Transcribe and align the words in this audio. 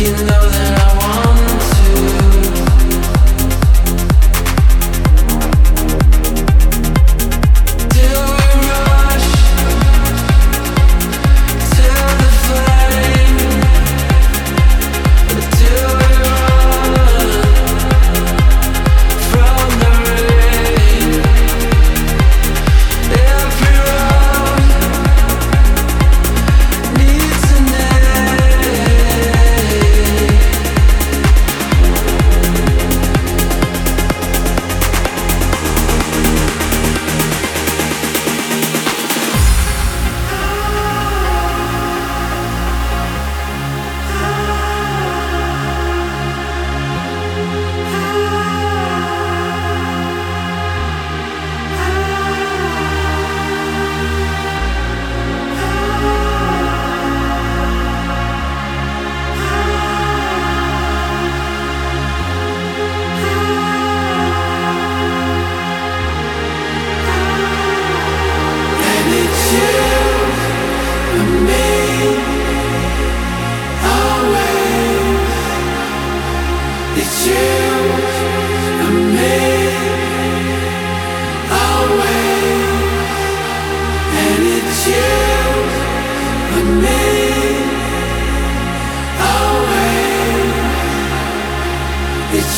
You 0.00 0.12
know 0.12 0.16
that 0.24 0.59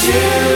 you. 0.04 0.51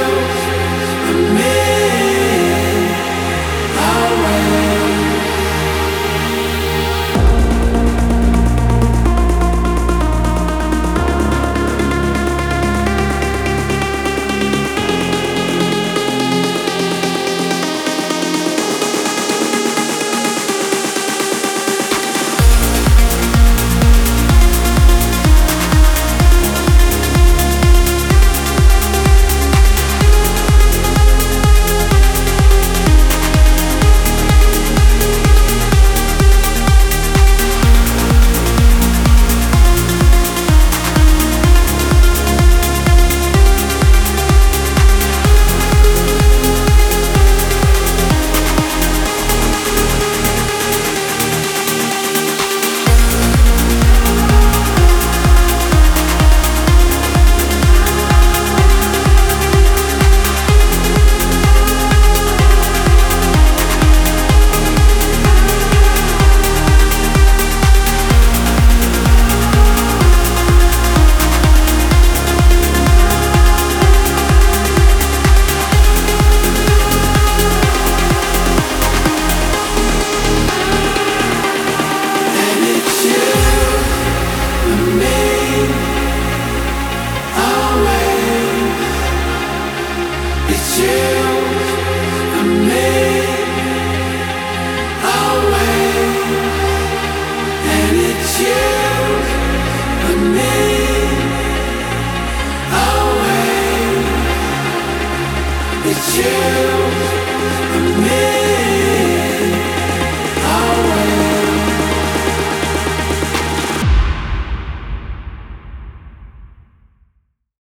you. 106.17 106.76